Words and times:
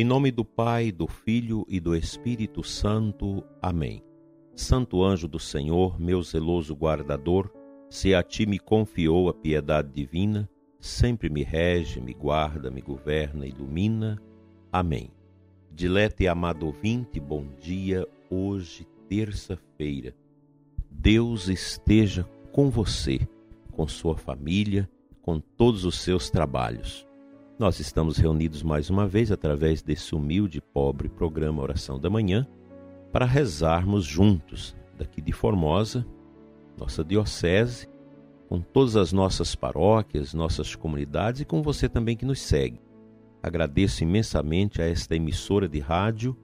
Em 0.00 0.04
nome 0.04 0.30
do 0.30 0.46
Pai, 0.46 0.90
do 0.90 1.06
Filho 1.06 1.66
e 1.68 1.78
do 1.78 1.94
Espírito 1.94 2.64
Santo. 2.64 3.44
Amém. 3.60 4.02
Santo 4.56 5.04
anjo 5.04 5.28
do 5.28 5.38
Senhor, 5.38 6.00
meu 6.00 6.22
zeloso 6.22 6.74
guardador, 6.74 7.52
se 7.90 8.14
a 8.14 8.22
ti 8.22 8.46
me 8.46 8.58
confiou 8.58 9.28
a 9.28 9.34
piedade 9.34 9.92
divina, 9.92 10.48
sempre 10.80 11.28
me 11.28 11.42
rege, 11.42 12.00
me 12.00 12.14
guarda, 12.14 12.70
me 12.70 12.80
governa, 12.80 13.46
ilumina. 13.46 14.18
Amém. 14.72 15.10
Dilete 15.70 16.22
e 16.22 16.28
amado 16.28 16.64
ouvinte, 16.64 17.20
bom 17.20 17.44
dia, 17.60 18.08
hoje, 18.30 18.88
terça-feira. 19.06 20.16
Deus 20.90 21.46
esteja 21.46 22.26
com 22.52 22.70
você, 22.70 23.18
com 23.70 23.86
sua 23.86 24.16
família, 24.16 24.88
com 25.20 25.38
todos 25.38 25.84
os 25.84 26.00
seus 26.00 26.30
trabalhos. 26.30 27.06
Nós 27.60 27.78
estamos 27.78 28.16
reunidos 28.16 28.62
mais 28.62 28.88
uma 28.88 29.06
vez 29.06 29.30
através 29.30 29.82
desse 29.82 30.14
humilde 30.14 30.56
e 30.56 30.60
pobre 30.62 31.10
programa 31.10 31.60
Oração 31.60 32.00
da 32.00 32.08
Manhã 32.08 32.48
para 33.12 33.26
rezarmos 33.26 34.06
juntos, 34.06 34.74
daqui 34.96 35.20
de 35.20 35.30
Formosa, 35.30 36.06
nossa 36.78 37.04
diocese, 37.04 37.86
com 38.48 38.62
todas 38.62 38.96
as 38.96 39.12
nossas 39.12 39.54
paróquias, 39.54 40.32
nossas 40.32 40.74
comunidades 40.74 41.42
e 41.42 41.44
com 41.44 41.60
você 41.60 41.86
também 41.86 42.16
que 42.16 42.24
nos 42.24 42.40
segue. 42.40 42.80
Agradeço 43.42 44.04
imensamente 44.04 44.80
a 44.80 44.86
esta 44.86 45.14
emissora 45.14 45.68
de 45.68 45.80
rádio 45.80 46.34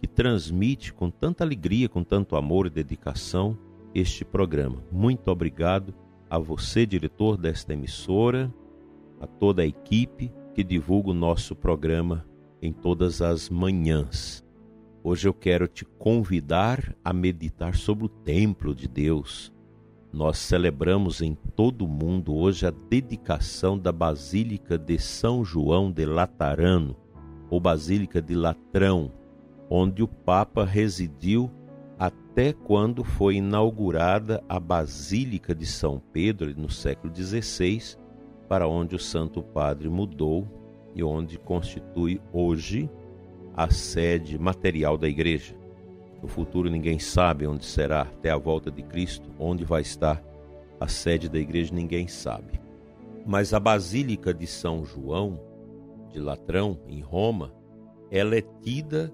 que 0.00 0.08
transmite 0.08 0.94
com 0.94 1.10
tanta 1.10 1.44
alegria, 1.44 1.90
com 1.90 2.02
tanto 2.02 2.36
amor 2.36 2.68
e 2.68 2.70
dedicação 2.70 3.58
este 3.94 4.24
programa. 4.24 4.82
Muito 4.90 5.30
obrigado 5.30 5.94
a 6.30 6.38
você, 6.38 6.86
diretor 6.86 7.36
desta 7.36 7.74
emissora, 7.74 8.50
a 9.20 9.26
toda 9.26 9.60
a 9.60 9.66
equipe 9.66 10.32
que 10.54 10.62
divulga 10.62 11.10
o 11.10 11.14
nosso 11.14 11.56
programa 11.56 12.24
em 12.62 12.72
todas 12.72 13.20
as 13.20 13.50
manhãs. 13.50 14.44
Hoje 15.02 15.26
eu 15.26 15.34
quero 15.34 15.66
te 15.66 15.84
convidar 15.84 16.94
a 17.04 17.12
meditar 17.12 17.74
sobre 17.74 18.06
o 18.06 18.08
templo 18.08 18.72
de 18.72 18.86
Deus. 18.86 19.52
Nós 20.12 20.38
celebramos 20.38 21.20
em 21.20 21.34
todo 21.56 21.84
o 21.84 21.88
mundo 21.88 22.32
hoje 22.32 22.66
a 22.66 22.70
dedicação 22.70 23.76
da 23.76 23.90
Basílica 23.90 24.78
de 24.78 24.96
São 24.96 25.44
João 25.44 25.90
de 25.90 26.06
Latarano, 26.06 26.96
ou 27.50 27.58
Basílica 27.58 28.22
de 28.22 28.34
Latrão, 28.34 29.10
onde 29.68 30.04
o 30.04 30.08
Papa 30.08 30.64
residiu 30.64 31.50
até 31.98 32.52
quando 32.52 33.02
foi 33.02 33.36
inaugurada 33.36 34.42
a 34.48 34.60
Basílica 34.60 35.52
de 35.52 35.66
São 35.66 36.00
Pedro 36.12 36.54
no 36.56 36.70
século 36.70 37.12
XVI 37.12 38.03
para 38.48 38.68
onde 38.68 38.94
o 38.94 38.98
Santo 38.98 39.42
Padre 39.42 39.88
mudou 39.88 40.46
e 40.94 41.02
onde 41.02 41.38
constitui 41.38 42.20
hoje 42.32 42.88
a 43.56 43.70
sede 43.70 44.38
material 44.38 44.96
da 44.96 45.08
igreja. 45.08 45.54
No 46.22 46.28
futuro 46.28 46.70
ninguém 46.70 46.98
sabe 46.98 47.46
onde 47.46 47.64
será 47.64 48.02
até 48.02 48.30
a 48.30 48.36
volta 48.36 48.70
de 48.70 48.82
Cristo, 48.82 49.28
onde 49.38 49.64
vai 49.64 49.82
estar 49.82 50.22
a 50.80 50.88
sede 50.88 51.28
da 51.28 51.38
igreja, 51.38 51.74
ninguém 51.74 52.08
sabe. 52.08 52.60
Mas 53.26 53.54
a 53.54 53.60
Basílica 53.60 54.34
de 54.34 54.46
São 54.46 54.84
João 54.84 55.40
de 56.12 56.20
Latrão, 56.20 56.78
em 56.88 57.00
Roma, 57.00 57.52
ela 58.10 58.36
é 58.36 58.42
tida 58.62 59.12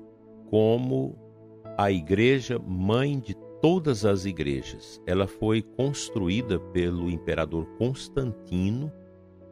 como 0.50 1.16
a 1.78 1.90
igreja 1.90 2.58
mãe 2.58 3.18
de 3.18 3.34
todas 3.60 4.04
as 4.04 4.24
igrejas. 4.24 5.00
Ela 5.06 5.26
foi 5.26 5.62
construída 5.62 6.58
pelo 6.58 7.08
imperador 7.08 7.66
Constantino 7.78 8.92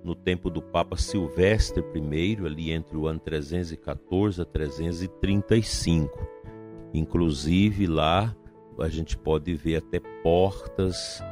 no 0.04 0.14
tempo 0.14 0.48
do 0.48 0.62
Papa 0.62 0.96
Silvestre 0.96 1.84
I, 1.94 2.38
ali 2.44 2.72
entre 2.72 2.96
o 2.96 3.06
ano 3.06 3.20
314 3.20 4.42
a 4.42 4.44
335. 4.44 6.26
Inclusive 6.94 7.86
lá 7.86 8.34
a 8.78 8.88
gente 8.88 9.16
pode 9.16 9.54
ver 9.54 9.76
até 9.76 10.00
portas, 10.22 11.22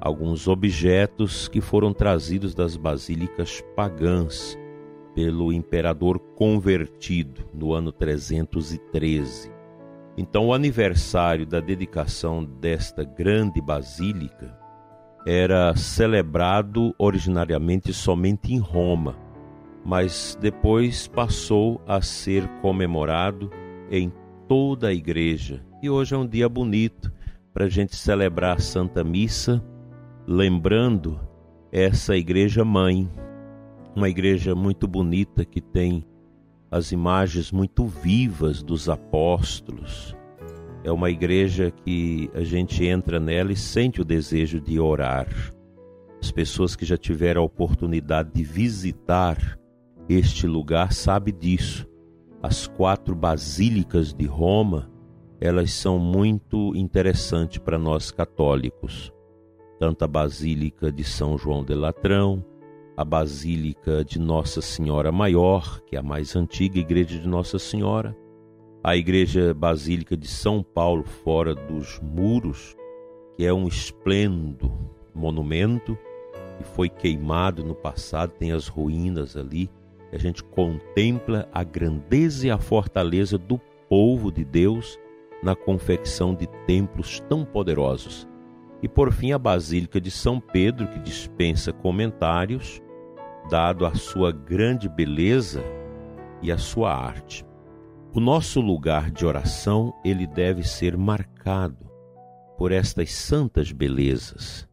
alguns 0.00 0.48
objetos 0.48 1.48
que 1.48 1.60
foram 1.60 1.92
trazidos 1.92 2.54
das 2.54 2.76
basílicas 2.76 3.62
pagãs 3.74 4.58
pelo 5.14 5.52
imperador 5.52 6.18
convertido 6.18 7.48
no 7.54 7.72
ano 7.72 7.92
313. 7.92 9.50
Então, 10.18 10.46
o 10.48 10.54
aniversário 10.54 11.46
da 11.46 11.60
dedicação 11.60 12.44
desta 12.44 13.04
grande 13.04 13.60
basílica 13.60 14.58
era 15.26 15.74
celebrado 15.74 16.94
originariamente 16.96 17.92
somente 17.92 18.54
em 18.54 18.58
Roma, 18.58 19.16
mas 19.84 20.38
depois 20.40 21.08
passou 21.08 21.82
a 21.84 22.00
ser 22.00 22.46
comemorado 22.62 23.50
em 23.90 24.12
toda 24.46 24.86
a 24.86 24.94
igreja. 24.94 25.66
E 25.82 25.90
hoje 25.90 26.14
é 26.14 26.18
um 26.18 26.26
dia 26.26 26.48
bonito 26.48 27.12
para 27.52 27.64
a 27.64 27.68
gente 27.68 27.96
celebrar 27.96 28.56
a 28.56 28.60
Santa 28.60 29.02
Missa, 29.02 29.60
lembrando 30.28 31.18
essa 31.72 32.16
igreja 32.16 32.64
mãe, 32.64 33.10
uma 33.96 34.08
igreja 34.08 34.54
muito 34.54 34.86
bonita 34.86 35.44
que 35.44 35.60
tem 35.60 36.06
as 36.70 36.92
imagens 36.92 37.50
muito 37.50 37.84
vivas 37.84 38.62
dos 38.62 38.88
apóstolos, 38.88 40.16
é 40.86 40.92
uma 40.92 41.10
igreja 41.10 41.72
que 41.84 42.30
a 42.32 42.44
gente 42.44 42.84
entra 42.84 43.18
nela 43.18 43.50
e 43.50 43.56
sente 43.56 44.00
o 44.00 44.04
desejo 44.04 44.60
de 44.60 44.78
orar. 44.78 45.26
As 46.22 46.30
pessoas 46.30 46.76
que 46.76 46.84
já 46.84 46.96
tiveram 46.96 47.42
a 47.42 47.44
oportunidade 47.44 48.30
de 48.32 48.44
visitar 48.44 49.58
este 50.08 50.46
lugar 50.46 50.92
sabem 50.92 51.34
disso. 51.36 51.84
As 52.40 52.68
quatro 52.68 53.16
basílicas 53.16 54.14
de 54.14 54.26
Roma, 54.26 54.88
elas 55.40 55.72
são 55.72 55.98
muito 55.98 56.72
interessantes 56.76 57.58
para 57.58 57.76
nós 57.76 58.12
católicos. 58.12 59.12
Tanto 59.80 60.04
a 60.04 60.06
Basílica 60.06 60.92
de 60.92 61.02
São 61.02 61.36
João 61.36 61.64
de 61.64 61.74
Latrão, 61.74 62.44
a 62.96 63.04
Basílica 63.04 64.04
de 64.04 64.20
Nossa 64.20 64.62
Senhora 64.62 65.10
Maior, 65.10 65.80
que 65.80 65.96
é 65.96 65.98
a 65.98 66.02
mais 66.02 66.36
antiga 66.36 66.78
igreja 66.78 67.18
de 67.18 67.26
Nossa 67.26 67.58
Senhora, 67.58 68.16
a 68.86 68.94
Igreja 68.94 69.52
Basílica 69.52 70.16
de 70.16 70.28
São 70.28 70.62
Paulo, 70.62 71.02
fora 71.02 71.56
dos 71.56 71.98
muros, 72.00 72.76
que 73.36 73.44
é 73.44 73.52
um 73.52 73.66
esplêndido 73.66 74.72
monumento 75.12 75.98
que 76.56 76.62
foi 76.62 76.88
queimado 76.88 77.64
no 77.64 77.74
passado, 77.74 78.30
tem 78.38 78.52
as 78.52 78.68
ruínas 78.68 79.36
ali. 79.36 79.68
A 80.12 80.18
gente 80.18 80.44
contempla 80.44 81.48
a 81.52 81.64
grandeza 81.64 82.46
e 82.46 82.50
a 82.50 82.58
fortaleza 82.58 83.36
do 83.36 83.60
povo 83.88 84.30
de 84.30 84.44
Deus 84.44 84.96
na 85.42 85.56
confecção 85.56 86.32
de 86.32 86.46
templos 86.64 87.18
tão 87.28 87.44
poderosos. 87.44 88.28
E 88.80 88.88
por 88.88 89.12
fim, 89.12 89.32
a 89.32 89.38
Basílica 89.38 90.00
de 90.00 90.12
São 90.12 90.38
Pedro, 90.38 90.86
que 90.86 91.00
dispensa 91.00 91.72
comentários, 91.72 92.80
dado 93.50 93.84
a 93.84 93.96
sua 93.96 94.30
grande 94.30 94.88
beleza 94.88 95.64
e 96.40 96.52
a 96.52 96.56
sua 96.56 96.94
arte. 96.94 97.45
O 98.16 98.20
nosso 98.20 98.62
lugar 98.62 99.10
de 99.10 99.26
oração, 99.26 99.92
ele 100.02 100.26
deve 100.26 100.62
ser 100.62 100.96
marcado 100.96 101.86
por 102.56 102.72
estas 102.72 103.12
santas 103.12 103.70
belezas. 103.72 104.66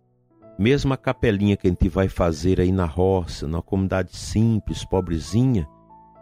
Mesmo 0.57 0.93
a 0.93 0.97
capelinha 0.97 1.57
que 1.57 1.67
a 1.67 1.69
gente 1.69 1.89
vai 1.89 2.07
fazer 2.07 2.61
aí 2.61 2.71
na 2.71 2.85
roça, 2.85 3.45
na 3.45 3.61
comunidade 3.61 4.15
simples, 4.15 4.85
pobrezinha, 4.85 5.67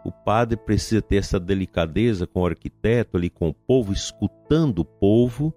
o 0.04 0.10
padre 0.10 0.56
precisa 0.56 1.00
ter 1.00 1.18
essa 1.18 1.38
delicadeza 1.38 2.26
com 2.26 2.40
o 2.40 2.46
arquiteto 2.46 3.16
ali, 3.16 3.30
com 3.30 3.50
o 3.50 3.54
povo, 3.54 3.92
escutando 3.92 4.80
o 4.80 4.84
povo, 4.84 5.54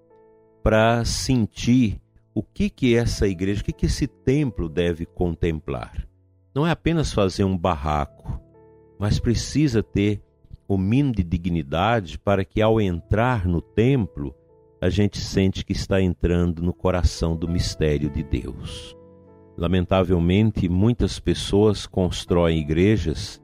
para 0.61 1.03
sentir 1.03 1.99
o 2.35 2.43
que 2.43 2.69
que 2.69 2.95
essa 2.95 3.27
igreja, 3.27 3.63
o 3.63 3.65
que 3.65 3.73
que 3.73 3.87
esse 3.87 4.05
templo 4.05 4.69
deve 4.69 5.03
contemplar. 5.03 6.07
Não 6.53 6.67
é 6.67 6.69
apenas 6.69 7.11
fazer 7.11 7.43
um 7.43 7.57
barraco, 7.57 8.39
mas 8.99 9.19
precisa 9.19 9.81
ter 9.81 10.21
o 10.67 10.77
mínimo 10.77 11.13
de 11.13 11.23
dignidade 11.23 12.17
para 12.17 12.43
que 12.43 12.61
ao 12.61 12.81
entrar 12.81 13.45
no 13.45 13.61
templo 13.61 14.33
a 14.81 14.89
gente 14.89 15.19
sente 15.19 15.63
que 15.63 15.73
está 15.73 16.01
entrando 16.01 16.61
no 16.61 16.73
coração 16.73 17.35
do 17.35 17.47
mistério 17.47 18.09
de 18.09 18.23
Deus. 18.23 18.95
Lamentavelmente, 19.57 20.67
muitas 20.67 21.19
pessoas 21.19 21.85
constroem 21.85 22.59
igrejas 22.59 23.41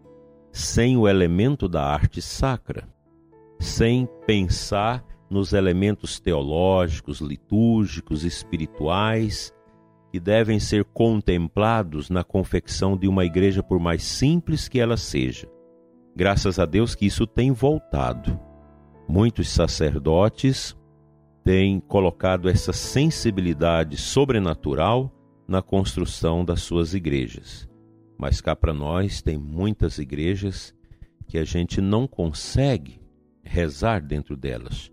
sem 0.51 0.97
o 0.97 1.07
elemento 1.07 1.69
da 1.69 1.83
arte 1.83 2.21
sacra, 2.21 2.87
sem 3.59 4.07
pensar 4.27 5.05
nos 5.29 5.53
elementos 5.53 6.19
teológicos, 6.19 7.21
litúrgicos, 7.21 8.25
espirituais 8.25 9.53
que 10.11 10.19
devem 10.19 10.59
ser 10.59 10.83
contemplados 10.83 12.09
na 12.09 12.21
confecção 12.21 12.97
de 12.97 13.07
uma 13.07 13.23
igreja, 13.23 13.63
por 13.63 13.79
mais 13.79 14.03
simples 14.03 14.67
que 14.67 14.77
ela 14.77 14.97
seja 14.97 15.47
Graças 16.15 16.59
a 16.59 16.65
Deus 16.65 16.93
que 16.93 17.05
isso 17.05 17.25
tem 17.25 17.51
voltado. 17.51 18.39
Muitos 19.07 19.49
sacerdotes 19.49 20.75
têm 21.43 21.79
colocado 21.79 22.49
essa 22.49 22.73
sensibilidade 22.73 23.97
sobrenatural 23.97 25.11
na 25.47 25.61
construção 25.61 26.45
das 26.45 26.61
suas 26.61 26.93
igrejas. 26.93 27.67
Mas 28.17 28.39
cá 28.39 28.55
para 28.55 28.73
nós 28.73 29.21
tem 29.21 29.37
muitas 29.37 29.97
igrejas 29.97 30.75
que 31.27 31.37
a 31.37 31.43
gente 31.43 31.81
não 31.81 32.05
consegue 32.07 33.01
rezar 33.43 34.01
dentro 34.01 34.37
delas, 34.37 34.91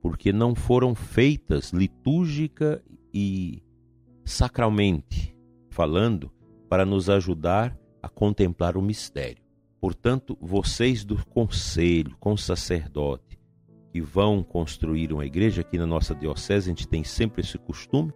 porque 0.00 0.32
não 0.32 0.54
foram 0.54 0.94
feitas 0.94 1.72
litúrgica 1.72 2.82
e 3.12 3.62
sacralmente 4.24 5.36
falando 5.68 6.32
para 6.68 6.86
nos 6.86 7.10
ajudar 7.10 7.76
a 8.02 8.08
contemplar 8.08 8.76
o 8.76 8.82
mistério. 8.82 9.43
Portanto, 9.84 10.34
vocês 10.40 11.04
do 11.04 11.22
conselho, 11.26 12.16
com 12.18 12.32
o 12.32 12.38
sacerdote, 12.38 13.38
que 13.92 14.00
vão 14.00 14.42
construir 14.42 15.12
uma 15.12 15.26
igreja 15.26 15.60
aqui 15.60 15.76
na 15.76 15.84
nossa 15.84 16.14
diocese, 16.14 16.70
a 16.70 16.74
gente 16.74 16.88
tem 16.88 17.04
sempre 17.04 17.42
esse 17.42 17.58
costume 17.58 18.10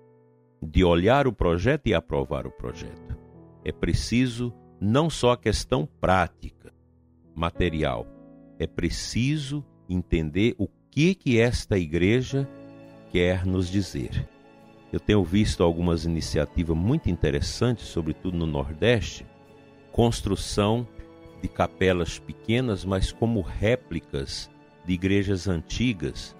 de 0.63 0.83
olhar 0.83 1.27
o 1.27 1.33
projeto 1.33 1.87
e 1.87 1.93
aprovar 1.93 2.47
o 2.47 2.51
projeto. 2.51 3.19
É 3.63 3.71
preciso 3.71 4.51
não 4.81 5.11
só 5.11 5.33
a 5.33 5.37
questão 5.37 5.87
prática, 6.01 6.73
material, 7.35 8.07
é 8.59 8.67
preciso 8.67 9.63
entender 9.91 10.55
o 10.57 10.69
que 10.91 11.15
que 11.15 11.39
esta 11.39 11.79
igreja 11.79 12.49
quer 13.11 13.45
nos 13.45 13.69
dizer. 13.69 14.27
Eu 14.91 14.99
tenho 14.99 15.23
visto 15.23 15.63
algumas 15.63 16.07
iniciativas 16.07 16.75
muito 16.75 17.11
interessantes, 17.11 17.89
sobretudo 17.89 18.39
no 18.39 18.47
Nordeste, 18.47 19.27
construção 19.93 20.89
de 21.43 21.49
capelas 21.49 22.19
pequenas, 22.19 22.85
mas 22.85 23.13
como 23.13 23.41
réplicas 23.41 24.51
de 24.85 24.93
igrejas 24.95 25.47
antigas, 25.49 26.37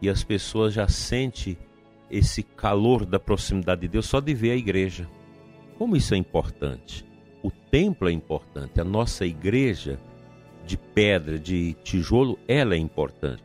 e 0.00 0.08
as 0.08 0.22
pessoas 0.22 0.74
já 0.74 0.86
sentem 0.86 1.58
esse 2.10 2.42
calor 2.42 3.04
da 3.04 3.18
proximidade 3.18 3.82
de 3.82 3.88
Deus 3.88 4.06
só 4.06 4.20
de 4.20 4.32
ver 4.34 4.52
a 4.52 4.56
igreja. 4.56 5.08
Como 5.76 5.96
isso 5.96 6.14
é 6.14 6.16
importante? 6.16 7.04
O 7.42 7.50
templo 7.50 8.08
é 8.08 8.12
importante, 8.12 8.80
a 8.80 8.84
nossa 8.84 9.26
igreja 9.26 9.98
de 10.66 10.76
pedra, 10.76 11.38
de 11.38 11.74
tijolo, 11.82 12.38
ela 12.46 12.74
é 12.74 12.78
importante. 12.78 13.42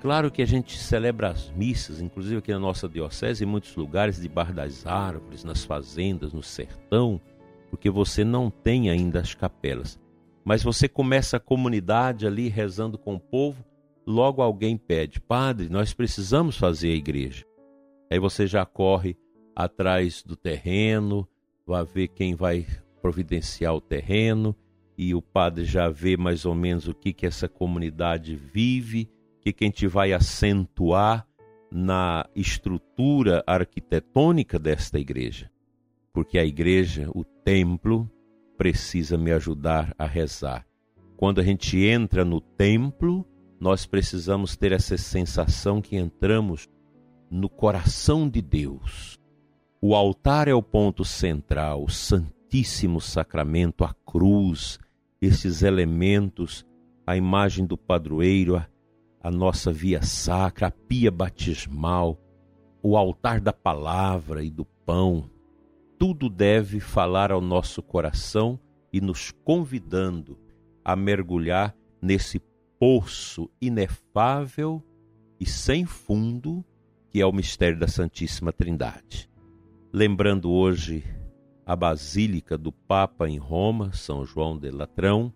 Claro 0.00 0.30
que 0.30 0.42
a 0.42 0.46
gente 0.46 0.76
celebra 0.76 1.30
as 1.30 1.50
missas, 1.50 2.00
inclusive 2.00 2.38
aqui 2.38 2.52
na 2.52 2.58
nossa 2.58 2.88
diocese, 2.88 3.44
em 3.44 3.46
muitos 3.46 3.74
lugares, 3.76 4.20
debaixo 4.20 4.52
das 4.52 4.86
árvores, 4.86 5.42
nas 5.42 5.64
fazendas, 5.64 6.32
no 6.32 6.42
sertão, 6.42 7.20
porque 7.70 7.90
você 7.90 8.24
não 8.24 8.50
tem 8.50 8.90
ainda 8.90 9.20
as 9.20 9.34
capelas. 9.34 9.98
Mas 10.46 10.62
você 10.62 10.88
começa 10.88 11.38
a 11.38 11.40
comunidade 11.40 12.24
ali 12.24 12.46
rezando 12.46 12.96
com 12.96 13.16
o 13.16 13.20
povo, 13.20 13.64
logo 14.06 14.40
alguém 14.40 14.76
pede: 14.76 15.20
Padre, 15.20 15.68
nós 15.68 15.92
precisamos 15.92 16.56
fazer 16.56 16.92
a 16.92 16.96
igreja. 16.96 17.44
Aí 18.08 18.20
você 18.20 18.46
já 18.46 18.64
corre 18.64 19.16
atrás 19.56 20.22
do 20.22 20.36
terreno, 20.36 21.26
vai 21.66 21.84
ver 21.84 22.06
quem 22.06 22.36
vai 22.36 22.64
providenciar 23.02 23.74
o 23.74 23.80
terreno, 23.80 24.54
e 24.96 25.16
o 25.16 25.20
padre 25.20 25.64
já 25.64 25.88
vê 25.88 26.16
mais 26.16 26.44
ou 26.44 26.54
menos 26.54 26.86
o 26.86 26.94
que, 26.94 27.12
que 27.12 27.26
essa 27.26 27.48
comunidade 27.48 28.36
vive, 28.36 29.10
que, 29.40 29.52
que 29.52 29.64
a 29.64 29.66
gente 29.66 29.88
vai 29.88 30.12
acentuar 30.12 31.26
na 31.72 32.24
estrutura 32.36 33.42
arquitetônica 33.48 34.60
desta 34.60 34.96
igreja. 34.96 35.50
Porque 36.12 36.38
a 36.38 36.44
igreja, 36.44 37.10
o 37.12 37.24
templo, 37.24 38.08
precisa 38.56 39.16
me 39.16 39.32
ajudar 39.32 39.94
a 39.98 40.06
rezar. 40.06 40.66
Quando 41.16 41.40
a 41.40 41.44
gente 41.44 41.78
entra 41.78 42.24
no 42.24 42.40
templo, 42.40 43.26
nós 43.58 43.86
precisamos 43.86 44.56
ter 44.56 44.72
essa 44.72 44.96
sensação 44.98 45.80
que 45.80 45.96
entramos 45.96 46.68
no 47.30 47.48
coração 47.48 48.28
de 48.28 48.42
Deus. 48.42 49.18
O 49.80 49.94
altar 49.94 50.48
é 50.48 50.54
o 50.54 50.62
ponto 50.62 51.04
central, 51.04 51.84
o 51.84 51.90
Santíssimo 51.90 53.00
Sacramento, 53.00 53.84
a 53.84 53.94
cruz, 54.04 54.78
esses 55.20 55.62
elementos, 55.62 56.66
a 57.06 57.16
imagem 57.16 57.64
do 57.64 57.76
padroeiro, 57.76 58.56
a, 58.56 58.68
a 59.22 59.30
nossa 59.30 59.72
via 59.72 60.02
sacra, 60.02 60.68
a 60.68 60.70
pia 60.70 61.10
batismal, 61.10 62.18
o 62.82 62.96
altar 62.96 63.40
da 63.40 63.52
palavra 63.52 64.44
e 64.44 64.50
do 64.50 64.64
pão, 64.64 65.30
tudo 65.98 66.28
deve 66.28 66.80
falar 66.80 67.32
ao 67.32 67.40
nosso 67.40 67.82
coração 67.82 68.58
e 68.92 69.00
nos 69.00 69.30
convidando 69.30 70.38
a 70.84 70.94
mergulhar 70.94 71.74
nesse 72.00 72.40
poço 72.78 73.50
inefável 73.60 74.82
e 75.40 75.46
sem 75.46 75.84
fundo 75.84 76.64
que 77.10 77.20
é 77.20 77.26
o 77.26 77.32
mistério 77.32 77.78
da 77.78 77.88
Santíssima 77.88 78.52
Trindade. 78.52 79.30
Lembrando 79.92 80.50
hoje 80.50 81.02
a 81.64 81.74
Basílica 81.74 82.58
do 82.58 82.70
Papa 82.70 83.28
em 83.28 83.38
Roma, 83.38 83.92
São 83.92 84.24
João 84.24 84.58
de 84.58 84.70
Latrão, 84.70 85.32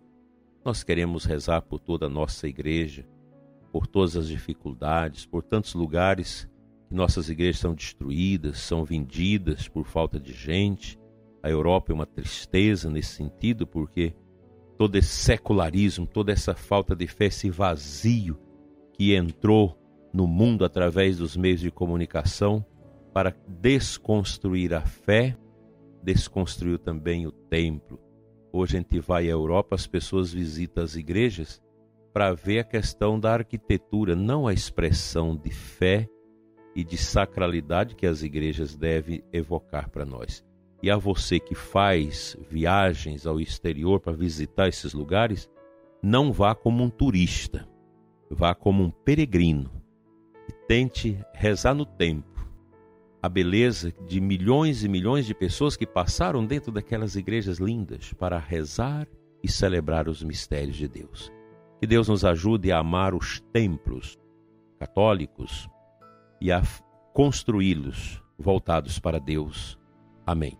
nós 0.63 0.83
queremos 0.83 1.25
rezar 1.25 1.61
por 1.63 1.79
toda 1.79 2.05
a 2.05 2.09
nossa 2.09 2.47
igreja, 2.47 3.07
por 3.71 3.87
todas 3.87 4.15
as 4.15 4.27
dificuldades, 4.27 5.25
por 5.25 5.43
tantos 5.43 5.73
lugares 5.73 6.47
nossas 6.91 7.29
igrejas 7.29 7.59
são 7.59 7.73
destruídas, 7.73 8.59
são 8.59 8.83
vendidas 8.83 9.67
por 9.67 9.85
falta 9.85 10.19
de 10.19 10.33
gente. 10.33 10.99
A 11.41 11.49
Europa 11.49 11.91
é 11.91 11.95
uma 11.95 12.05
tristeza 12.05 12.89
nesse 12.89 13.15
sentido, 13.15 13.65
porque 13.65 14.13
todo 14.77 14.95
esse 14.95 15.07
secularismo, 15.07 16.05
toda 16.05 16.31
essa 16.31 16.53
falta 16.53 16.95
de 16.95 17.07
fé, 17.07 17.25
esse 17.25 17.49
vazio 17.49 18.37
que 18.93 19.15
entrou 19.15 19.77
no 20.13 20.27
mundo 20.27 20.65
através 20.65 21.17
dos 21.17 21.37
meios 21.37 21.61
de 21.61 21.71
comunicação 21.71 22.65
para 23.13 23.35
desconstruir 23.47 24.73
a 24.73 24.81
fé 24.81 25.37
desconstruiu 26.03 26.77
também 26.79 27.27
o 27.27 27.31
templo. 27.31 27.99
Hoje 28.51 28.75
a 28.75 28.79
gente 28.79 28.99
vai 28.99 29.27
à 29.27 29.31
Europa, 29.31 29.75
as 29.75 29.87
pessoas 29.87 30.33
visitam 30.33 30.83
as 30.83 30.95
igrejas 30.95 31.61
para 32.11 32.33
ver 32.33 32.59
a 32.59 32.63
questão 32.63 33.19
da 33.19 33.33
arquitetura, 33.33 34.15
não 34.15 34.47
a 34.47 34.53
expressão 34.53 35.35
de 35.35 35.49
fé 35.51 36.09
e 36.75 36.83
de 36.83 36.97
sacralidade 36.97 37.95
que 37.95 38.05
as 38.05 38.23
igrejas 38.23 38.75
devem 38.75 39.23
evocar 39.31 39.89
para 39.89 40.05
nós. 40.05 40.43
E 40.81 40.89
a 40.89 40.97
você 40.97 41.39
que 41.39 41.53
faz 41.53 42.35
viagens 42.49 43.27
ao 43.27 43.39
exterior 43.39 43.99
para 43.99 44.13
visitar 44.13 44.67
esses 44.67 44.93
lugares, 44.93 45.49
não 46.01 46.31
vá 46.31 46.55
como 46.55 46.83
um 46.83 46.89
turista, 46.89 47.67
vá 48.29 48.55
como 48.55 48.83
um 48.83 48.89
peregrino 48.89 49.69
e 50.47 50.51
tente 50.67 51.19
rezar 51.33 51.75
no 51.75 51.85
templo 51.85 52.31
a 53.21 53.29
beleza 53.29 53.93
de 54.07 54.19
milhões 54.19 54.83
e 54.83 54.89
milhões 54.89 55.27
de 55.27 55.35
pessoas 55.35 55.77
que 55.77 55.85
passaram 55.85 56.43
dentro 56.43 56.71
daquelas 56.71 57.15
igrejas 57.15 57.59
lindas 57.59 58.11
para 58.13 58.39
rezar 58.39 59.07
e 59.43 59.47
celebrar 59.47 60.09
os 60.09 60.23
mistérios 60.23 60.75
de 60.75 60.87
Deus. 60.87 61.31
Que 61.79 61.85
Deus 61.85 62.07
nos 62.07 62.25
ajude 62.25 62.71
a 62.71 62.79
amar 62.79 63.13
os 63.13 63.39
templos 63.53 64.17
católicos 64.79 65.69
e 66.41 66.51
a 66.51 66.63
construí-los 67.13 68.21
voltados 68.37 68.97
para 68.97 69.19
Deus. 69.19 69.77
Amém. 70.25 70.57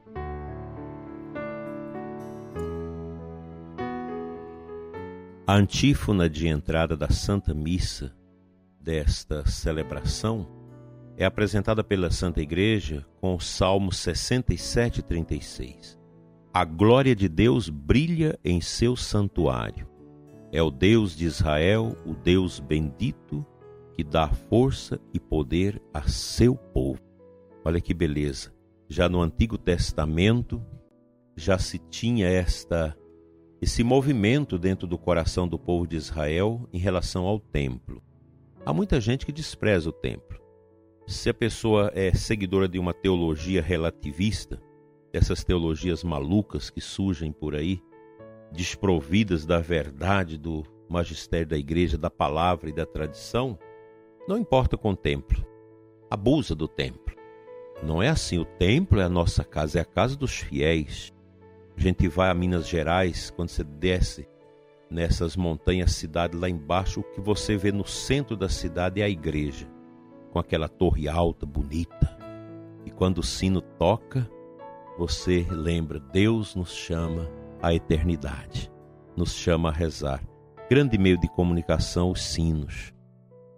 A 5.47 5.55
antífona 5.55 6.29
de 6.29 6.47
entrada 6.47 6.95
da 6.95 7.09
Santa 7.09 7.53
Missa 7.53 8.15
desta 8.79 9.45
celebração 9.45 10.47
é 11.17 11.25
apresentada 11.25 11.83
pela 11.83 12.09
Santa 12.09 12.41
Igreja 12.41 13.05
com 13.19 13.35
o 13.35 13.39
Salmo 13.39 13.91
67, 13.91 15.01
36. 15.01 15.99
A 16.53 16.63
glória 16.63 17.15
de 17.15 17.27
Deus 17.27 17.69
brilha 17.69 18.39
em 18.43 18.61
seu 18.61 18.95
santuário. 18.95 19.87
É 20.51 20.61
o 20.61 20.69
Deus 20.69 21.15
de 21.15 21.25
Israel, 21.25 21.95
o 22.05 22.13
Deus 22.13 22.59
bendito, 22.59 23.45
que 23.93 24.03
dá 24.03 24.27
força 24.29 24.99
e 25.13 25.19
poder 25.19 25.81
a 25.93 26.03
seu 26.03 26.55
povo. 26.55 26.99
Olha 27.63 27.81
que 27.81 27.93
beleza. 27.93 28.53
Já 28.87 29.07
no 29.07 29.21
Antigo 29.21 29.57
Testamento 29.57 30.61
já 31.35 31.57
se 31.57 31.77
tinha 31.77 32.27
esta 32.27 32.97
esse 33.61 33.83
movimento 33.83 34.57
dentro 34.57 34.87
do 34.87 34.97
coração 34.97 35.47
do 35.47 35.59
povo 35.59 35.85
de 35.85 35.95
Israel 35.95 36.67
em 36.73 36.79
relação 36.79 37.25
ao 37.25 37.39
templo. 37.39 38.01
Há 38.65 38.73
muita 38.73 38.99
gente 38.99 39.23
que 39.23 39.31
despreza 39.31 39.87
o 39.87 39.93
templo 39.93 40.41
se 41.11 41.29
a 41.29 41.33
pessoa 41.33 41.91
é 41.93 42.13
seguidora 42.13 42.67
de 42.67 42.79
uma 42.79 42.93
teologia 42.93 43.61
relativista, 43.61 44.61
essas 45.11 45.43
teologias 45.43 46.03
malucas 46.03 46.69
que 46.69 46.79
surgem 46.79 47.31
por 47.31 47.53
aí, 47.53 47.81
desprovidas 48.51 49.45
da 49.45 49.59
verdade 49.59 50.37
do 50.37 50.63
magistério 50.89 51.47
da 51.47 51.57
igreja, 51.57 51.97
da 51.97 52.09
palavra 52.09 52.69
e 52.69 52.73
da 52.73 52.85
tradição, 52.85 53.59
não 54.27 54.37
importa 54.37 54.77
com 54.77 54.91
o 54.91 54.95
templo, 54.95 55.45
abusa 56.09 56.53
do 56.53 56.67
templo. 56.67 57.15
Não 57.83 58.01
é 58.01 58.09
assim, 58.09 58.37
o 58.37 58.45
templo 58.45 58.99
é 58.99 59.03
a 59.03 59.09
nossa 59.09 59.43
casa, 59.43 59.79
é 59.79 59.81
a 59.81 59.85
casa 59.85 60.15
dos 60.15 60.37
fiéis. 60.37 61.11
A 61.75 61.81
gente 61.81 62.07
vai 62.07 62.29
a 62.29 62.33
Minas 62.33 62.67
Gerais, 62.67 63.31
quando 63.31 63.49
você 63.49 63.63
desce 63.63 64.27
nessas 64.89 65.35
montanhas, 65.35 65.93
cidade 65.93 66.37
lá 66.37 66.47
embaixo, 66.49 66.99
o 66.99 67.03
que 67.03 67.19
você 67.19 67.57
vê 67.57 67.71
no 67.71 67.85
centro 67.85 68.35
da 68.35 68.49
cidade 68.49 69.01
é 69.01 69.05
a 69.05 69.09
igreja 69.09 69.67
com 70.31 70.39
aquela 70.39 70.67
torre 70.67 71.07
alta, 71.07 71.45
bonita. 71.45 72.17
E 72.85 72.91
quando 72.91 73.19
o 73.19 73.23
sino 73.23 73.61
toca, 73.61 74.29
você 74.97 75.45
lembra, 75.49 75.99
Deus 75.99 76.55
nos 76.55 76.73
chama 76.73 77.29
à 77.61 77.73
eternidade, 77.73 78.71
nos 79.15 79.33
chama 79.33 79.69
a 79.69 79.73
rezar. 79.73 80.23
grande 80.69 80.97
meio 80.97 81.19
de 81.19 81.27
comunicação, 81.27 82.11
os 82.11 82.21
sinos, 82.21 82.93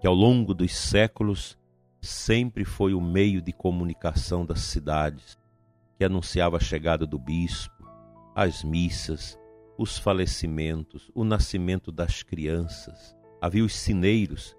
que 0.04 0.08
ao 0.08 0.14
longo 0.14 0.54
dos 0.54 0.76
séculos 0.76 1.58
sempre 2.02 2.66
foi 2.66 2.94
o 2.94 3.00
meio 3.00 3.42
de 3.42 3.54
comunicação 3.54 4.46
das 4.46 4.60
cidades, 4.60 5.40
que 5.98 6.04
anunciava 6.04 6.58
a 6.58 6.60
chegada 6.60 7.08
do 7.08 7.18
bispo, 7.18 7.90
as 8.36 8.66
missas, 8.66 9.40
os 9.78 9.98
falecimentos, 9.98 11.10
o 11.16 11.24
nascimento 11.24 11.90
das 11.90 12.22
crianças. 12.22 13.16
Havia 13.40 13.64
os 13.64 13.74
sineiros 13.74 14.58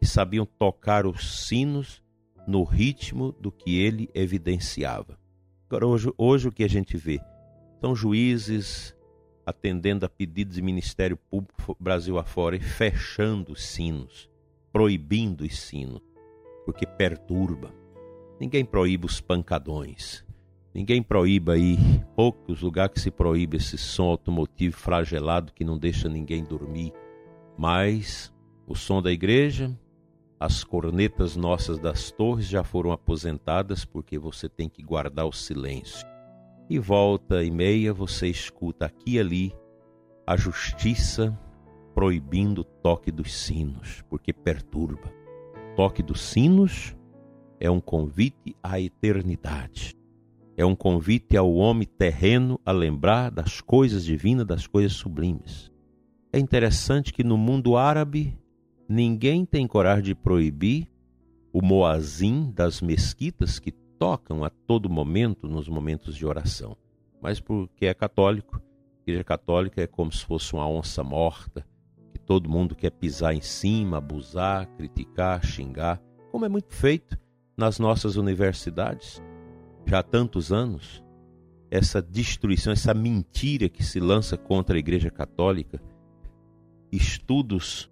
que 0.00 0.06
sabiam 0.06 0.46
tocar 0.46 1.04
os 1.04 1.46
sinos 1.46 2.02
no 2.48 2.64
ritmo 2.64 3.32
do 3.32 3.52
que 3.52 3.78
ele 3.78 4.08
evidenciava. 4.14 5.18
Agora, 5.68 5.86
hoje, 5.86 6.10
hoje 6.16 6.48
o 6.48 6.52
que 6.52 6.64
a 6.64 6.68
gente 6.68 6.96
vê 6.96 7.20
são 7.82 7.94
juízes 7.94 8.96
atendendo 9.44 10.06
a 10.06 10.08
pedidos 10.08 10.54
de 10.54 10.62
Ministério 10.62 11.18
Público 11.18 11.76
Brasil 11.78 12.18
afora 12.18 12.56
e 12.56 12.60
fechando 12.60 13.52
os 13.52 13.62
sinos, 13.62 14.30
proibindo 14.76 15.42
os 15.42 15.58
sinos, 15.58 16.02
porque 16.66 16.84
perturba. 16.84 17.72
Ninguém 18.38 18.62
proíbe 18.62 19.06
os 19.06 19.22
pancadões. 19.22 20.22
Ninguém 20.74 21.02
proíbe 21.02 21.50
aí, 21.50 21.78
poucos 22.14 22.60
lugares 22.60 22.92
que 22.92 23.00
se 23.00 23.10
proíbe 23.10 23.56
esse 23.56 23.78
som 23.78 24.10
automotivo 24.10 24.76
fragelado 24.76 25.50
que 25.54 25.64
não 25.64 25.78
deixa 25.78 26.10
ninguém 26.10 26.44
dormir. 26.44 26.92
Mas 27.56 28.30
o 28.66 28.74
som 28.74 29.00
da 29.00 29.10
igreja, 29.10 29.74
as 30.38 30.62
cornetas 30.62 31.36
nossas 31.36 31.78
das 31.78 32.10
torres 32.10 32.44
já 32.44 32.62
foram 32.62 32.92
aposentadas 32.92 33.82
porque 33.82 34.18
você 34.18 34.46
tem 34.46 34.68
que 34.68 34.82
guardar 34.82 35.24
o 35.24 35.32
silêncio. 35.32 36.06
E 36.68 36.78
volta 36.78 37.42
e 37.42 37.50
meia 37.50 37.94
você 37.94 38.26
escuta 38.26 38.84
aqui 38.84 39.14
e 39.14 39.18
ali 39.18 39.56
a 40.26 40.36
justiça 40.36 41.34
proibindo 41.96 42.58
o 42.58 42.64
toque 42.64 43.10
dos 43.10 43.32
sinos, 43.32 44.04
porque 44.10 44.30
perturba. 44.30 45.10
O 45.72 45.76
toque 45.76 46.02
dos 46.02 46.20
sinos 46.20 46.94
é 47.58 47.70
um 47.70 47.80
convite 47.80 48.54
à 48.62 48.78
eternidade. 48.78 49.96
É 50.58 50.66
um 50.66 50.76
convite 50.76 51.38
ao 51.38 51.54
homem 51.54 51.88
terreno 51.88 52.60
a 52.66 52.70
lembrar 52.70 53.30
das 53.30 53.62
coisas 53.62 54.04
divinas, 54.04 54.44
das 54.44 54.66
coisas 54.66 54.92
sublimes. 54.92 55.72
É 56.30 56.38
interessante 56.38 57.14
que 57.14 57.24
no 57.24 57.38
mundo 57.38 57.78
árabe 57.78 58.38
ninguém 58.86 59.46
tem 59.46 59.66
coragem 59.66 60.04
de 60.04 60.14
proibir 60.14 60.86
o 61.50 61.62
moazim 61.62 62.52
das 62.54 62.82
mesquitas 62.82 63.58
que 63.58 63.72
tocam 63.98 64.44
a 64.44 64.50
todo 64.50 64.90
momento 64.90 65.48
nos 65.48 65.66
momentos 65.66 66.14
de 66.14 66.26
oração. 66.26 66.76
Mas 67.22 67.40
porque 67.40 67.86
é 67.86 67.94
católico, 67.94 68.56
a 68.58 69.00
igreja 69.02 69.24
católica 69.24 69.80
é 69.80 69.86
como 69.86 70.12
se 70.12 70.26
fosse 70.26 70.52
uma 70.52 70.68
onça 70.68 71.02
morta, 71.02 71.64
todo 72.26 72.50
mundo 72.50 72.74
quer 72.74 72.90
pisar 72.90 73.34
em 73.34 73.40
cima, 73.40 73.98
abusar, 73.98 74.66
criticar, 74.76 75.44
xingar, 75.46 76.02
como 76.32 76.44
é 76.44 76.48
muito 76.48 76.74
feito 76.74 77.16
nas 77.56 77.78
nossas 77.78 78.16
universidades. 78.16 79.22
Já 79.86 80.00
há 80.00 80.02
tantos 80.02 80.52
anos, 80.52 81.02
essa 81.70 82.02
destruição, 82.02 82.72
essa 82.72 82.92
mentira 82.92 83.68
que 83.68 83.84
se 83.84 84.00
lança 84.00 84.36
contra 84.36 84.76
a 84.76 84.78
Igreja 84.78 85.10
Católica, 85.10 85.80
estudos 86.90 87.88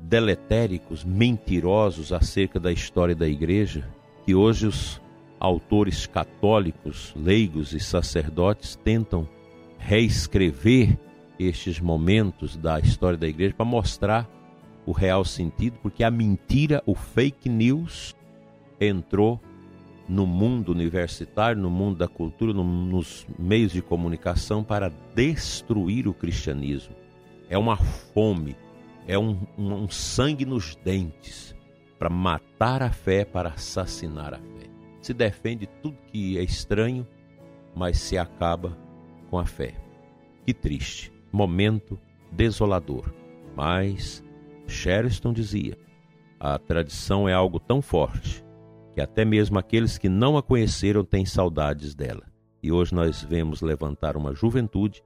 deletéricos, 0.00 1.04
mentirosos 1.04 2.12
acerca 2.12 2.60
da 2.60 2.70
história 2.70 3.14
da 3.14 3.26
Igreja, 3.26 3.88
que 4.24 4.34
hoje 4.34 4.66
os 4.66 5.00
autores 5.40 6.06
católicos, 6.06 7.12
leigos 7.16 7.72
e 7.72 7.80
sacerdotes 7.80 8.76
tentam 8.76 9.28
reescrever 9.78 10.98
estes 11.38 11.80
momentos 11.80 12.56
da 12.56 12.78
história 12.78 13.18
da 13.18 13.26
Igreja 13.26 13.54
para 13.54 13.64
mostrar 13.64 14.28
o 14.86 14.92
real 14.92 15.24
sentido, 15.24 15.78
porque 15.82 16.04
a 16.04 16.10
mentira, 16.10 16.82
o 16.86 16.94
fake 16.94 17.48
news, 17.48 18.14
entrou 18.80 19.40
no 20.08 20.26
mundo 20.26 20.72
universitário, 20.72 21.60
no 21.60 21.70
mundo 21.70 21.98
da 21.98 22.08
cultura, 22.08 22.52
no, 22.52 22.62
nos 22.62 23.26
meios 23.38 23.72
de 23.72 23.80
comunicação 23.80 24.62
para 24.62 24.92
destruir 25.14 26.06
o 26.06 26.14
cristianismo. 26.14 26.94
É 27.48 27.56
uma 27.56 27.76
fome, 27.76 28.56
é 29.06 29.18
um, 29.18 29.40
um, 29.56 29.74
um 29.74 29.88
sangue 29.88 30.44
nos 30.44 30.76
dentes 30.76 31.54
para 31.98 32.10
matar 32.10 32.82
a 32.82 32.90
fé, 32.90 33.24
para 33.24 33.50
assassinar 33.50 34.34
a 34.34 34.38
fé. 34.38 34.68
Se 35.00 35.14
defende 35.14 35.66
tudo 35.82 35.96
que 36.12 36.38
é 36.38 36.42
estranho, 36.42 37.06
mas 37.74 37.98
se 37.98 38.18
acaba 38.18 38.76
com 39.30 39.38
a 39.38 39.46
fé. 39.46 39.74
Que 40.44 40.52
triste, 40.52 41.10
momento 41.34 41.98
desolador. 42.30 43.12
Mas 43.56 44.22
Sherston 44.68 45.32
dizia: 45.32 45.76
a 46.38 46.58
tradição 46.58 47.28
é 47.28 47.32
algo 47.32 47.58
tão 47.58 47.82
forte 47.82 48.44
que 48.94 49.00
até 49.00 49.24
mesmo 49.24 49.58
aqueles 49.58 49.98
que 49.98 50.08
não 50.08 50.36
a 50.36 50.42
conheceram 50.42 51.04
têm 51.04 51.26
saudades 51.26 51.94
dela. 51.94 52.22
E 52.62 52.70
hoje 52.70 52.94
nós 52.94 53.22
vemos 53.22 53.60
levantar 53.60 54.16
uma 54.16 54.32
juventude 54.32 55.02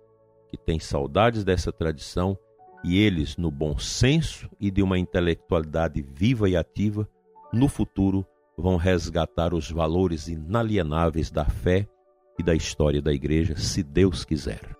que 0.50 0.58
tem 0.58 0.78
saudades 0.78 1.42
dessa 1.42 1.72
tradição 1.72 2.38
e 2.84 2.98
eles, 2.98 3.36
no 3.36 3.50
bom 3.50 3.78
senso 3.78 4.48
e 4.60 4.70
de 4.70 4.82
uma 4.82 4.98
intelectualidade 4.98 6.02
viva 6.02 6.48
e 6.48 6.56
ativa, 6.56 7.08
no 7.52 7.66
futuro 7.66 8.24
vão 8.56 8.76
resgatar 8.76 9.54
os 9.54 9.70
valores 9.70 10.28
inalienáveis 10.28 11.30
da 11.30 11.46
fé 11.46 11.88
e 12.38 12.42
da 12.42 12.54
história 12.54 13.00
da 13.00 13.12
igreja, 13.12 13.56
se 13.56 13.82
Deus 13.82 14.24
quiser. 14.24 14.77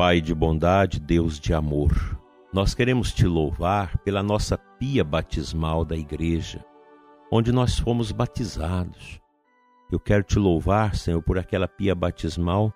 Pai 0.00 0.22
de 0.22 0.34
bondade, 0.34 0.98
Deus 0.98 1.38
de 1.38 1.52
amor, 1.52 1.92
nós 2.54 2.72
queremos 2.72 3.12
te 3.12 3.26
louvar 3.26 3.98
pela 3.98 4.22
nossa 4.22 4.56
pia 4.56 5.04
batismal 5.04 5.84
da 5.84 5.94
igreja, 5.94 6.64
onde 7.30 7.52
nós 7.52 7.78
fomos 7.78 8.10
batizados. 8.10 9.20
Eu 9.92 10.00
quero 10.00 10.24
te 10.24 10.38
louvar, 10.38 10.96
Senhor, 10.96 11.22
por 11.22 11.36
aquela 11.36 11.68
pia 11.68 11.94
batismal 11.94 12.72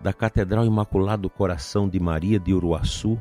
da 0.00 0.12
Catedral 0.12 0.64
Imaculada 0.64 1.22
do 1.22 1.28
Coração 1.28 1.88
de 1.88 1.98
Maria 1.98 2.38
de 2.38 2.54
Uruaçu, 2.54 3.20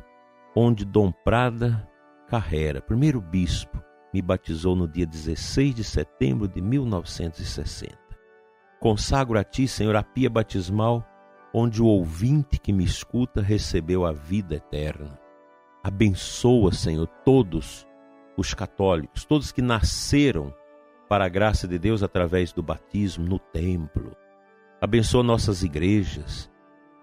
onde 0.55 0.85
Dom 0.85 1.11
Prada 1.11 1.89
Carrera, 2.27 2.79
primeiro 2.79 3.19
bispo, 3.19 3.81
me 4.13 4.21
batizou 4.21 4.75
no 4.75 4.87
dia 4.87 5.07
16 5.07 5.73
de 5.73 5.83
setembro 5.83 6.47
de 6.47 6.61
1960. 6.61 7.97
Consagro 8.79 9.39
a 9.39 9.43
ti, 9.43 9.67
Senhor, 9.67 9.95
a 9.95 10.03
pia 10.03 10.29
batismal 10.29 11.03
onde 11.53 11.81
o 11.81 11.85
ouvinte 11.85 12.59
que 12.59 12.71
me 12.71 12.83
escuta 12.83 13.41
recebeu 13.41 14.05
a 14.05 14.11
vida 14.11 14.55
eterna. 14.55 15.19
Abençoa, 15.83 16.71
Senhor, 16.71 17.07
todos 17.25 17.87
os 18.37 18.53
católicos, 18.53 19.25
todos 19.25 19.51
que 19.51 19.61
nasceram 19.61 20.53
para 21.09 21.25
a 21.25 21.29
graça 21.29 21.67
de 21.67 21.77
Deus 21.77 22.03
através 22.03 22.53
do 22.53 22.63
batismo 22.63 23.25
no 23.25 23.37
templo. 23.37 24.15
Abençoa 24.79 25.23
nossas 25.23 25.63
igrejas, 25.63 26.49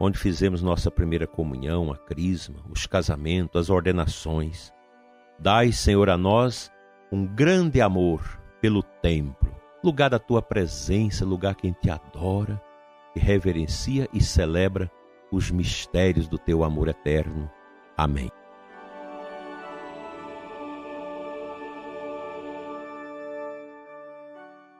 onde 0.00 0.18
fizemos 0.18 0.62
nossa 0.62 0.90
primeira 0.90 1.26
comunhão, 1.26 1.92
a 1.92 1.96
crisma, 1.96 2.64
os 2.70 2.86
casamentos, 2.86 3.60
as 3.60 3.70
ordenações. 3.70 4.72
Dai, 5.38 5.72
Senhor, 5.72 6.08
a 6.08 6.16
nós 6.16 6.72
um 7.12 7.26
grande 7.26 7.80
amor 7.80 8.40
pelo 8.60 8.82
templo, 8.82 9.54
lugar 9.82 10.10
da 10.10 10.18
tua 10.18 10.42
presença, 10.42 11.24
lugar 11.24 11.54
que 11.54 11.72
te 11.72 11.90
adora, 11.90 12.60
reverencia 13.18 14.08
e 14.12 14.20
celebra 14.20 14.90
os 15.30 15.50
mistérios 15.50 16.26
do 16.26 16.38
teu 16.38 16.64
amor 16.64 16.88
eterno. 16.88 17.50
Amém. 17.96 18.30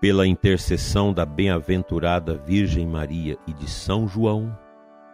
pela 0.00 0.26
intercessão 0.26 1.12
da 1.12 1.26
bem-aventurada 1.26 2.36
Virgem 2.36 2.86
Maria 2.86 3.36
e 3.46 3.52
de 3.52 3.68
São 3.68 4.06
João, 4.06 4.56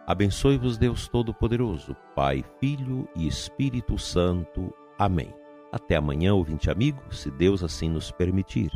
abençoe-vos 0.05 0.77
Deus 0.77 1.07
Todo-Poderoso, 1.07 1.95
Pai, 2.15 2.43
Filho 2.59 3.07
e 3.15 3.27
Espírito 3.27 3.97
Santo. 3.97 4.71
Amém. 4.97 5.33
Até 5.71 5.95
amanhã, 5.95 6.35
ouvinte 6.35 6.69
amigo, 6.69 7.01
se 7.11 7.31
Deus 7.31 7.63
assim 7.63 7.89
nos 7.89 8.11
permitir. 8.11 8.71